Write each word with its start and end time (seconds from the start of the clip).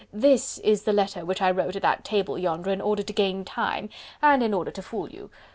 "THIS 0.11 0.57
is 0.63 0.81
the 0.81 0.93
letter 0.93 1.23
which 1.23 1.43
I 1.43 1.51
wrote 1.51 1.75
at 1.75 1.83
that 1.83 2.03
table 2.03 2.35
yonder 2.35 2.71
in 2.71 2.81
order 2.81 3.03
to 3.03 3.13
gain 3.13 3.45
time 3.45 3.89
and 4.19 4.41
in 4.41 4.51
order 4.51 4.71
to 4.71 4.81
fool 4.81 5.07
you.... 5.11 5.29